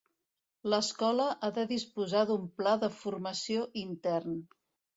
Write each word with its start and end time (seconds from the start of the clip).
L'escola 0.73 1.27
ha 1.41 1.49
de 1.59 1.67
disposar 1.73 2.25
d'un 2.31 2.49
pla 2.63 2.75
de 2.87 2.91
formació 3.03 3.69
intern. 3.87 4.45